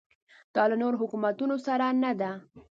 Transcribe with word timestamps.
دا 0.55 0.63
له 0.71 0.75
نورو 0.81 1.01
حکومتونو 1.01 1.55
سره 1.67 1.85
نه 2.03 2.11
ده. 2.19 2.31